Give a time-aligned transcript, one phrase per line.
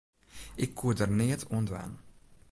[0.65, 1.93] Ik koe der neat oan dwaan.